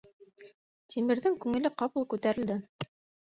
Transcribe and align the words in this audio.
Тимерҙең 0.93 1.37
күңеле 1.45 1.71
ҡапыл 1.83 2.09
күтәрелде. 2.15 2.57